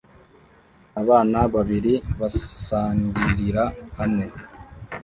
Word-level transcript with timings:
Abana 1.01 1.39
babiri 1.53 1.93
basangirira 2.19 3.65
hamwe 3.97 4.25